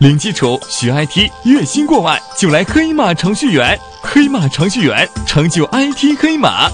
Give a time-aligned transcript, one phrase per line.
[0.00, 3.76] 零基础学 IT，月薪过万就来黑马程序员。
[4.00, 6.68] 黑马程序员，成就 IT 黑马。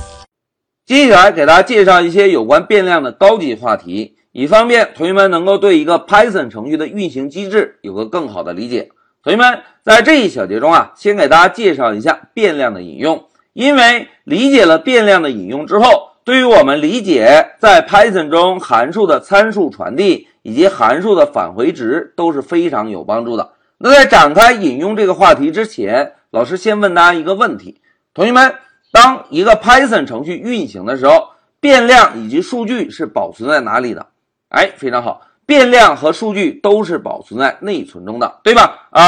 [0.85, 8.91] 接下来给大家介绍一些有关变量的高级话题，以方便同学们能够对一个 Python 程序的运行机制有个更好的理解。
[9.23, 20.29] 同学们在这一小节中啊，先给大家介绍一下变量的引用，因为理解了变量的引用之后，对于我们理解在 Python 中函数的参数传递。
[20.45, 23.52] 以及函数的返回值都是非常有帮助的。
[23.79, 27.80] 那在展开引用这个话题之前，老师先问大家一个问题：
[28.12, 28.55] 同学们，
[28.92, 34.06] 当一个 Python 程序运行的时候，变量以及数据是保存在哪里的？
[34.50, 38.88] 哎，非常好，变量和数据都是保存在内存中的，对吧？
[38.91, 39.02] 而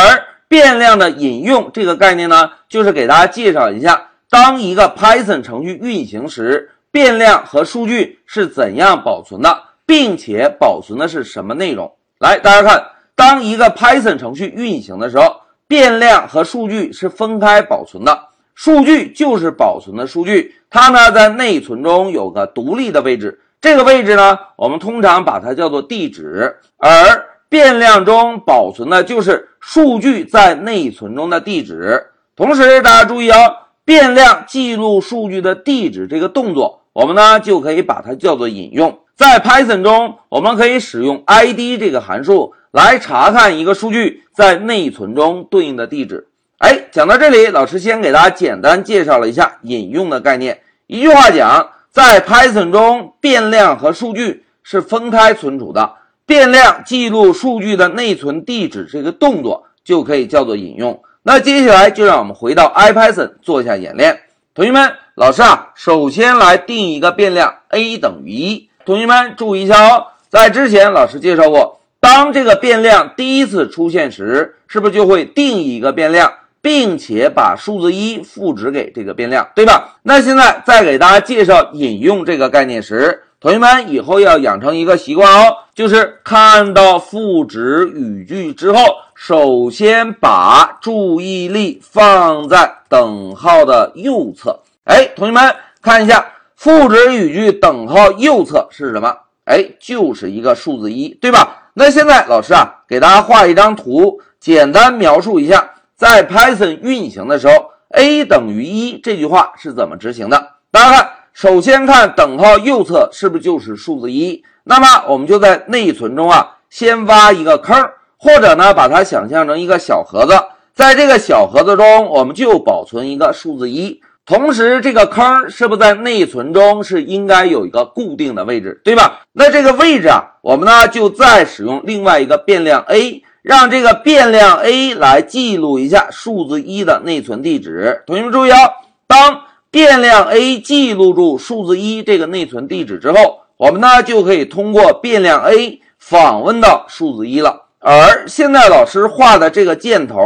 [0.49, 9.63] 变量的引用这个概念呢，就是给大家介绍一下，当一个 Python 程序运行时，变量和数据是怎样保存的。
[9.87, 11.91] 并且保存的是什么内容？
[12.19, 15.37] 来，大家看，当一个 Python 程序运行的时候，
[15.69, 18.29] 变量和数据是分开保存的。
[18.55, 26.57] 数据就是保存的数据，它呢在内存中有个独立的位置，这个位置呢我们通常把它叫做地址。
[26.79, 32.07] 而变量中保存的就是数据在内存中的地址。
[32.35, 33.37] 同时，大家注意哦，
[33.85, 38.99] 变量记录数据的地址这个动作，我们呢就可以把它叫做引用。
[39.17, 46.29] 在 Python 中，我们可以使用 id 这个函数来查看一个数据在内存中对应的地址。
[46.59, 50.61] 哎，讲到这里，老师先给大家简单介绍了一下引用的概念。
[50.87, 55.95] 一句话讲，在 Python 中，变量和数据是分开存储的。
[56.27, 61.03] 变量记录数据的内存地址这个动作就可以叫做引用。
[61.23, 64.21] 那接下来就让我们回到 IPython 做一下演练。
[64.55, 68.69] 同学们，老师啊，首先来定一个变量 a 等于一。
[68.87, 79.97] 同学们注意一下哦，在之前老师介绍过，当这个变量第一次出现时，是不是就会定一个变量，并且把数字一赋值给这个变量，对吧？
[80.05, 88.79] 那现在再给大家介绍引用这个概念时，同学们以后要养成一个习惯哦，就是看到赋值语句之后，
[89.17, 94.57] 首先把注意力放在等号的右侧。
[94.85, 95.53] 哎，同学们
[95.83, 96.25] 看一下。
[96.57, 99.15] 赋值语句等号右侧是什么？
[99.45, 101.71] 哎，就是一个数字一，对吧？
[101.75, 107.53] 那现在老师啊，给大家画一张图，简单描述一下，在 Python 运行的时候
[107.91, 110.55] ，a 等于一这句话是怎么执行的？
[110.71, 114.43] 大家看，首先看等号右侧是不是就是数字一？
[114.65, 117.79] 那么我们就在内存中啊，先挖一个坑，
[118.17, 120.33] 或者呢，把它想象成一个小盒子，
[120.75, 124.01] 在这个小盒子中，我们就保存一个数字一。
[124.27, 129.21] 同时，这个坑是不是在内存中是应该有一个固定的位置，对吧？
[129.33, 138.03] 那这个位置啊，我们呢就再使用另外一个变量 a，让这个变量 a 来记录一下数字一的内存地址。
[138.05, 138.59] 同学们注意啊，
[139.07, 147.67] 当变量 a 记录住数字一这个内存地址之后，我们呢就可以通过变量 a 访问到数字一了。
[147.79, 150.19] 而现在老师画的这个箭头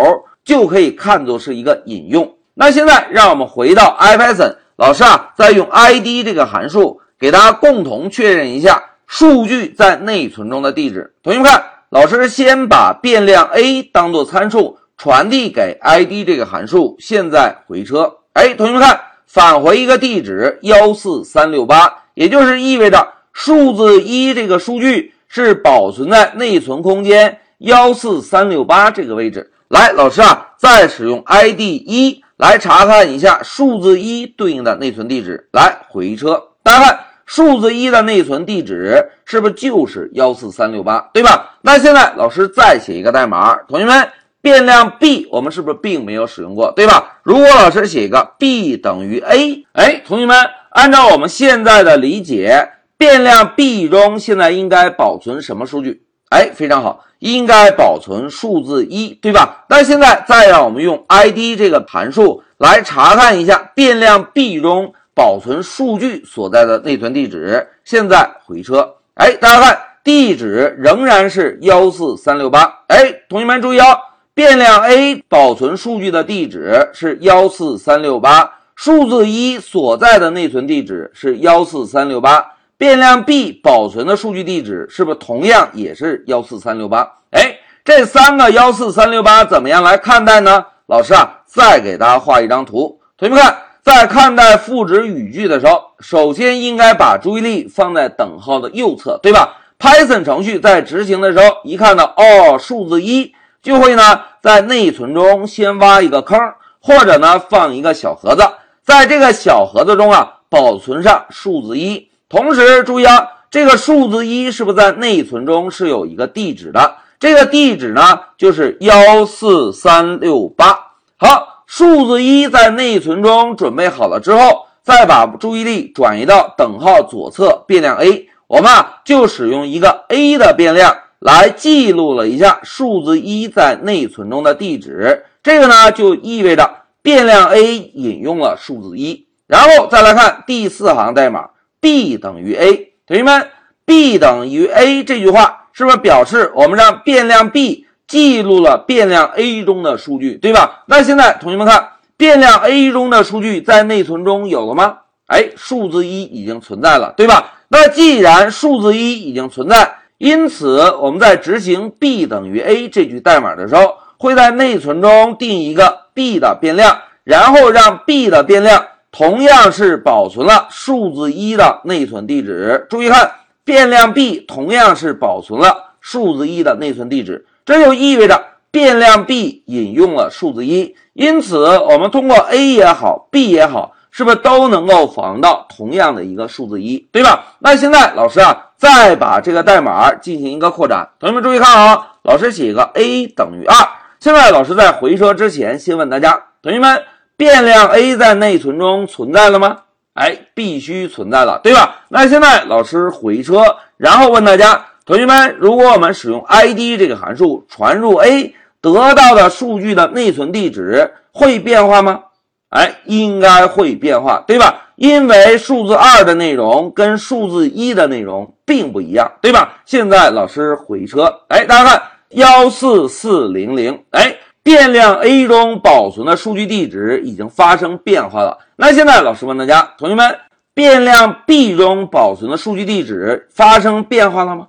[0.42, 2.32] 就可以看作是一个引用。
[2.60, 11.14] 那现在让我们回到 IPython，老师啊，再用 id 这个函数给大家共同确认一下数据在内存中的地址。
[11.22, 18.16] 同学们看，老师先把变量 a 当做参数传递给 id 这个函数，现在回车。
[18.34, 29.50] 哎，同学们看，返回一个地址幺四三六八，也就是意味着数字一这个数据是保存在内存空间幺四三六八这个位置。
[29.68, 32.22] 来，老师啊，再使用 id 一。
[32.40, 35.46] 来查看一下数字一对应的内存地址。
[35.52, 41.58] 来回车，大家看数字一的内存地址是不是就是幺四三六八，对吧？
[41.60, 44.08] 那现在老师再写一个代码，同学们，
[44.40, 47.18] 变量 b 我们是不是并没有使用过，对吧？
[47.24, 50.34] 如果老师写一个 b 等于 a，哎，同学们，
[50.70, 56.04] 按照我们现在的理解，变量 b 中现在应该保存什么数据？
[56.30, 59.64] 哎，非常好，应该保存数字一，对吧？
[59.68, 67.68] 那现在再让我们用 id 这个函数来查看一下变量 b 中保存数据所在的内存地址。
[67.84, 72.84] 现在回车，哎，大家看，地址仍然是幺四三六八。
[72.86, 73.98] 哎，同学们注意哦，
[74.32, 82.52] 变量 a 保存数据的地址是幺四三六八，数字一所在的内存地址是幺四三六八。
[82.80, 87.06] 变量 b 保存的数据地址是不是同样也是幺四三六八？
[87.28, 90.64] 哎，这三个幺四三六八怎么样来看待呢？
[90.86, 92.98] 老师啊，再给大家画一张图。
[93.18, 106.40] 同学们看，在看待赋值语句的时候，首先应该把注意力放在等号的右侧，对吧？Python 程序在执行的时候，一看到哦，数字一就会呢在内存中先挖一个坑，
[106.80, 108.42] 或者呢放一个小盒子，
[108.82, 112.08] 在这个小盒子中啊保存上数字一。
[112.30, 116.94] 同时注意啊，这个数字一是不是在内存中是有一个地址的？
[117.18, 120.78] 这个地址呢就是幺四三六八。
[121.16, 130.96] 好，数字一在内存中准备好了之后，再把注意力转移到等号左侧变量 a，我们啊就使用一个 a 的变量。
[131.18, 141.50] 来记录了一下数字一在内存中的地址，这个呢就意味着变量 a 引用了数字一，然后再来看第四行代码
[141.80, 143.48] b 等于 a，同学们
[143.84, 150.82] ，b 等于 a 这句话是不是表示我们让变量 b 记录了变量 a 中的数据，对吧？
[150.86, 154.98] 那现在同学们看，变量 a 中的数据在内存中有了吗？
[155.26, 157.52] 哎，数字一已经存在了，对吧？
[157.68, 172.86] 那既然数字一已经存在，因此，我们在执行 b 等于 a 这句代码的时候，会在内存中定一个 b 的变量，然后让 b 的变量同样是保存了数字一的内存地址。
[172.90, 173.30] 注意看，
[173.64, 180.94] 变量 b 同样是保存了数字一的内存地址，这就意味着变量 b 引用了数字一。
[181.12, 183.94] 因此，我们通过 a 也好，b 也好。
[184.12, 187.54] 是不是都能够访问到同样的一个数字一，对吧？
[187.60, 191.08] 那现在老师啊，再把这个代码进行一个扩展。
[191.20, 193.76] 同学们注意看啊，老师写一个 a 等于二。
[194.18, 197.00] 现在老师在回车之前，先问大家，同学们，
[197.40, 199.78] 变量 a 在内存中存在了吗？
[200.12, 202.02] 哎，必须存在了，对吧？
[202.10, 203.64] 那现在老师回车，
[203.96, 212.24] 然后问大家，同学们，如果我们使用 id 这个函数传入 a 得到的数据的内存地址会变化吗？
[212.68, 214.88] 哎，应该会变化，对吧？
[214.96, 219.80] 因为数字二的内容跟数字一的内容并不一样，对吧？
[219.86, 222.02] 现在老师回车，哎，大家看
[222.32, 228.58] 幺四四零零，哎，变量 a 中保存的数据地址已经发生变化了。
[228.76, 230.38] 那现在老师问大家，同学们，
[230.74, 234.68] 变量 b 中保存的数据地址发生变化了吗？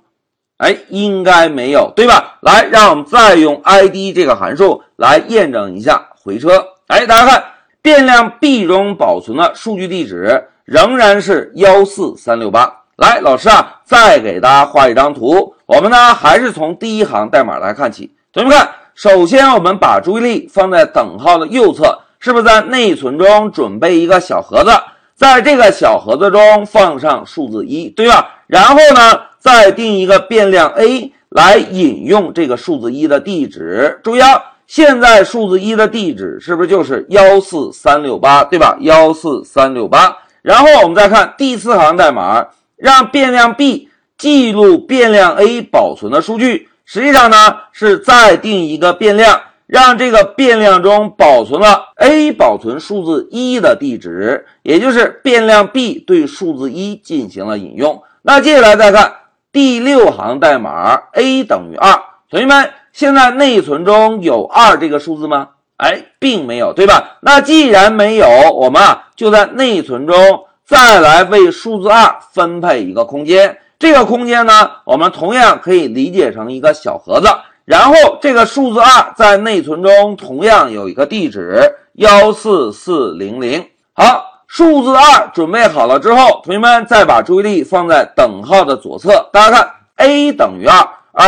[0.58, 2.38] 哎，应该没有，对吧？
[2.40, 6.08] 来，让我们再用 id 这个函数来验证一下。
[6.22, 7.44] 回车，哎，大家看。
[7.82, 12.72] 变量 b 中保存的数据地址仍然是幺四三六八。
[12.96, 15.52] 来，老师啊，再给大家画一张图。
[15.66, 18.14] 我们呢，还是从第一行代码来看起。
[18.32, 24.70] 同学们看，首先我们把注意力放在等号的右侧，是不是在内存中准备一个小盒子，
[25.14, 28.42] 在这个小盒子中放上数字一，对吧？
[28.46, 34.00] 然后呢，再定一个变量 a 来引用这个数字一的地址。
[34.02, 34.42] 注意啊。
[34.64, 38.74] 现在数字一的地址是不是就是幺四三六八，对吧？
[38.80, 40.16] 幺四三六八。
[40.40, 42.46] 然后我们再看第四行代码，
[42.76, 46.70] 让变量 b 记录变量 a 保存的数据。
[46.92, 47.36] 实际上呢，
[47.72, 58.02] 是再定一个变量，让这个变量中保存了 a 保存数字一的地址，也就是变量 b 对数字一进行了引用。
[58.20, 59.10] 那接下来再看
[59.50, 61.98] 第六行代码，a 等于二，
[62.30, 62.68] 同学们。
[62.92, 65.48] 现在内存中有二这个数字吗？
[65.78, 67.16] 哎，并没有，对吧？
[67.22, 73.56] 那既然没有，我们啊就在内存中再来为数字二分配一个空间。
[73.82, 77.26] 这个空间呢，我们同样可以理解成一个小盒子。
[77.64, 81.60] 然后这个数字二在内存中同样有一个地址
[81.94, 83.66] 幺四四零零。
[83.92, 90.78] 好，数字二准备好了之后，同学们再把注意力放在等号的左侧，大家看 a 等于二，
[91.10, 91.24] 而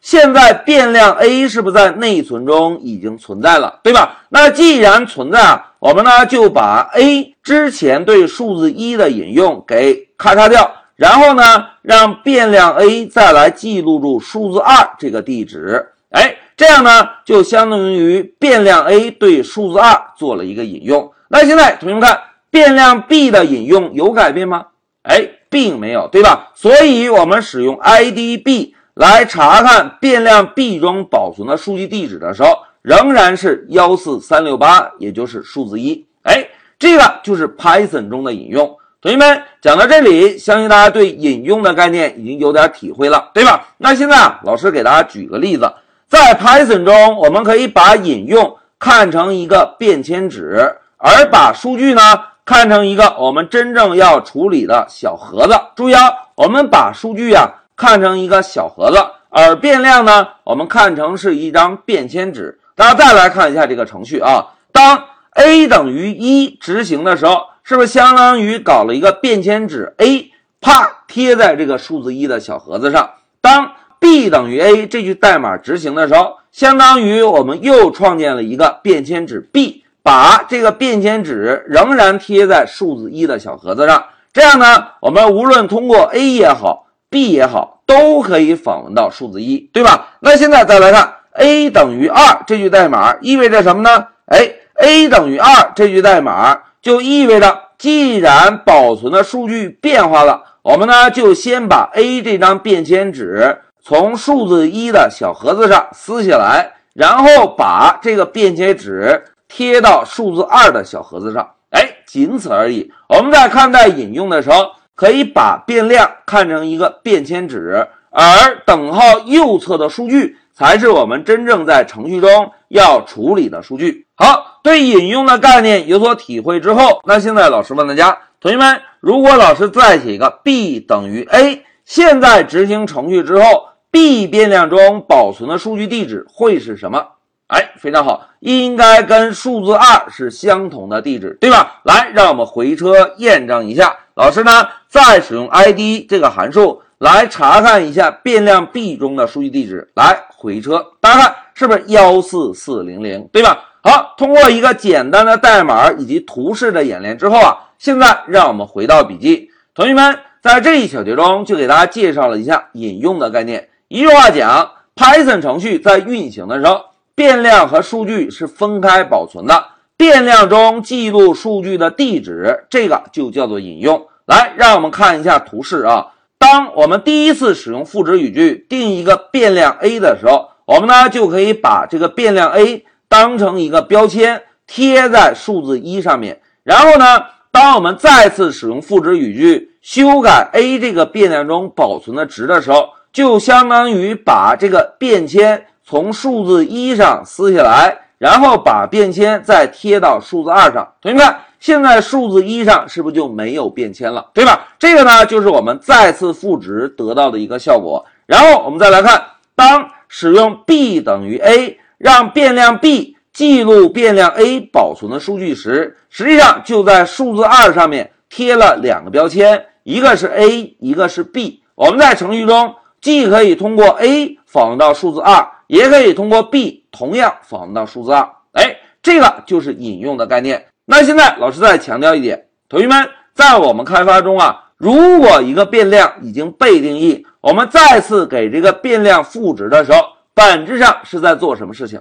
[0.00, 4.18] 现在变量 a 是不是在内存中已经存在了，对吧？
[4.28, 11.42] 那既然存在啊，我们呢就把 a 之前对数字一的引用给咔嚓掉，然后呢
[11.82, 21.12] 让变量 a 再来记录住数字二这个地址，哎，这样呢就相当于变量 a 对数字二做了一个引用。
[21.28, 22.18] 那现在同学们看，
[22.50, 24.66] 变量 b 的引用有改变吗？
[25.02, 26.50] 哎，并没有，对吧？
[26.54, 28.74] 所以我们使用 id b。
[28.94, 36.06] 来查看变量 b 中保存的数据地址的时候，仍然是幺四三六八，也就是数字一。
[36.22, 36.48] 哎，
[36.78, 38.74] 这个就是 Python 中的引用。
[39.06, 43.64] 同学们讲到这里，相信大家对引用的概念已经有点体会了，对吧？
[43.78, 45.72] 那现在啊，老师给大家举个例子，
[46.08, 52.00] 在 Python 中，我们可以把引用看成一个便签纸，而把数据呢
[52.44, 55.54] 看成一个我们真正要处理的小盒子。
[55.76, 57.46] 注意啊，我们把数据啊。
[57.76, 58.96] 看成一个小盒子，
[59.28, 62.58] 而变量呢，我们看成是一张便签纸。
[62.74, 70.30] 大家再来看一下这个程序啊，当 a 等于一执行的时候，是不是相当于搞了一个便签纸 a，
[70.60, 73.10] 啪贴在这个数字一的小盒子上？
[73.40, 84.04] 当 b 等于 a 这句代码执行的时候，相当于我们又创建了一个便签纸 b，把这个便签纸仍然贴在数字一的小盒子上。
[84.32, 90.10] 这样呢，我们无论通过 a 也好，b 也好，都可以访问到数字一，对吧？
[90.20, 94.06] 那现在再来看 a 等于二这句代码意味着什么呢？
[94.26, 111.50] 哎，a 等于二这句代码就意味着，既然保存的数据变化了，我们呢就先把 a 这张便签纸从数字一的小盒子上撕下来，然后把这个便签纸贴到数字二的小盒子上。
[111.70, 112.92] 哎，仅此而已。
[113.08, 124.06] 我们在看待引用的时候，可以把变量看成一个便签纸，而等号右侧的数据才是我们真正在程序中要处理的数据。
[124.14, 137.00] 好，对引用的概念有所体会之后，那现在老师问大家，同学们，如果老师再写一个 b 等于 a，现在执行程序之后，b 变量中保存的数据地址会是什么？
[137.46, 141.80] 哎，非常好，应该跟数字二是相同的地址，对吧？
[141.84, 143.94] 来，让我们回车验证一下。
[144.16, 144.50] 老师呢，
[144.88, 149.88] 再使用 id 这个函数来查看一下变量 b 中的数据地址。
[149.94, 153.62] 来，回车，大家看是不是幺四四零零，对吧？
[153.88, 159.48] 好，通过一个简单的代码以及图示的演练之后啊，现在让我们回到笔记。
[159.76, 163.68] 同学们，在这一小节中就给大家介绍了一下引用的概念。
[163.86, 166.80] 一句话讲，Python 程序在运行的时候。
[167.14, 174.08] 变量和数据是分开保存的，变量中记录数据的地址，这个就叫做引用。
[174.26, 176.08] 来，让我们看一下图示啊。
[176.36, 186.40] 当我们第一次使用赋值语句定一个变量 a 的时候，我们呢就可以把这个变量 a 当成一个标签贴在数字一上面。
[186.62, 187.04] 然后呢，
[187.50, 195.66] 当我们再次使用赋值语句修改 a 这个变量中保存的值的时候，就相当于把这个便签。
[195.88, 200.94] 从数字一上撕下来，然后把便签再贴到数字二上。
[201.00, 204.26] 同学们，现在数字一上是不是就没有便签了？
[204.34, 204.66] 对吧？
[204.80, 208.04] 这个呢，就是我们再次赋值得到的一个效果。
[208.26, 209.22] 然后我们再来看，
[209.54, 221.62] 当使用 b 等于 a，让变量 b 记录变量 a 保存的数据时，实际上就在数字二上面贴了两个标签，一个是 a，一个是 b。
[221.74, 225.46] 我们在程序中既可以通过 a 访问到数字二。
[225.68, 228.20] 也可以通过 b 同样访问到数字二，
[228.52, 230.64] 哎，这个就是引用的概念。
[230.84, 239.98] 那现在老师再强调一点，同学们，在我们开发中啊，如果一个变量已经被定义，我们再次给这个变量赋值的时候，
[240.36, 242.00] 本质上是在做什么事情？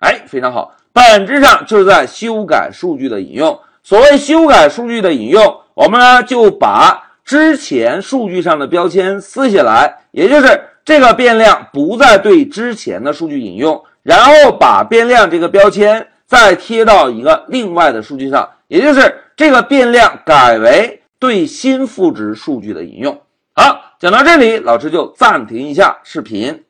[0.00, 3.58] 哎，非常好，本质上就是在修改数据的引用。
[3.82, 10.60] 所谓修改数据的引用，我们呢就把之前数据上的标签撕下来，也就是。
[10.86, 23.20] 这个变量不再对之前的数据引用，然后把变量这个标签再贴到一个另外的数据上，也就是这个变量改为对新赋值数据的引用。
[23.56, 26.62] 好，讲到这里，老师就暂停一下视频。